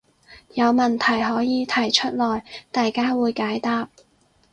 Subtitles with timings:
[0.55, 3.87] 有問題可以提出來，大家會解答